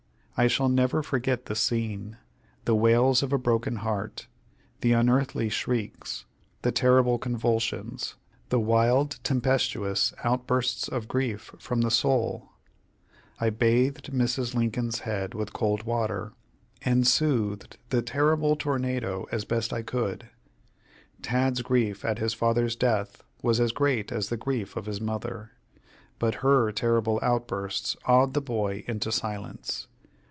I 0.37 0.47
shall 0.47 0.69
never 0.69 1.03
forget 1.03 1.45
the 1.45 1.53
scene 1.53 2.17
the 2.65 2.73
wails 2.73 3.21
of 3.21 3.31
a 3.31 3.37
broken 3.37 3.75
heart, 3.75 4.25
the 4.79 4.91
unearthly 4.91 5.49
shrieks, 5.49 6.25
the 6.63 6.71
terrible 6.71 7.19
convulsions, 7.19 8.15
the 8.49 8.59
wild, 8.59 9.19
tempestuous 9.23 10.15
outbursts 10.23 10.87
of 10.87 11.07
grief 11.07 11.51
from 11.59 11.81
the 11.81 11.91
soul. 11.91 12.49
I 13.39 13.51
bathed 13.51 14.11
Mrs. 14.13 14.55
Lincoln's 14.55 15.01
head 15.01 15.35
with 15.35 15.53
cold 15.53 15.83
water, 15.83 16.33
and 16.81 17.05
soothed 17.05 17.77
the 17.89 18.01
terrible 18.01 18.55
tornado 18.55 19.27
as 19.31 19.45
best 19.45 19.71
I 19.71 19.83
could. 19.83 20.27
Tad's 21.21 21.61
grief 21.61 22.03
at 22.03 22.17
his 22.17 22.33
father's 22.33 22.75
death 22.75 23.21
was 23.43 23.59
as 23.59 23.71
great 23.71 24.11
as 24.11 24.29
the 24.29 24.37
grief 24.37 24.75
of 24.75 24.87
his 24.87 24.99
mother, 24.99 25.51
but 26.17 26.35
her 26.41 26.71
terrible 26.71 27.19
outbursts 27.21 27.95
awed 28.05 28.33
the 28.33 28.41
boy 28.41 28.83
into 28.87 29.11
silence. 29.11 29.85